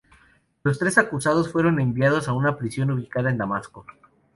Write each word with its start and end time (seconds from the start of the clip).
Los 0.63 0.79
tres 0.79 0.97
acusados 0.97 1.51
fueron 1.51 1.79
enviados 1.79 2.27
a 2.27 2.33
una 2.33 2.57
prisión 2.57 2.89
ubicada 2.89 3.29
en 3.29 3.37
Damasco. 3.37 3.85